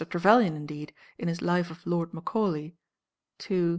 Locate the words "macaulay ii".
2.11-3.69